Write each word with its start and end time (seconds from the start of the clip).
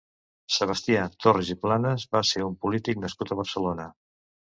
Sebastià 0.53 1.03
Torres 1.25 1.51
i 1.53 1.55
Planas 1.65 2.05
va 2.17 2.21
ser 2.31 2.41
un 2.47 2.55
polític 2.65 3.03
nascut 3.05 3.35
a 3.35 3.39
Barcelona. 3.41 3.87